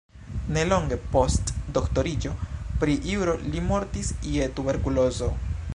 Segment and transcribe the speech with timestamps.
[0.55, 2.33] Nelonge post doktoriĝo
[2.83, 5.29] pri juro li mortis je tuberkulozo.